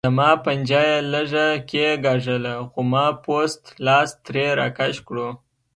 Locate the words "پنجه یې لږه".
0.45-1.47